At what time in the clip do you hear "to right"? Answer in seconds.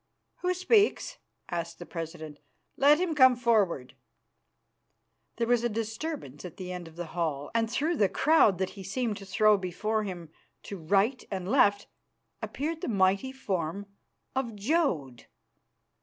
10.63-11.23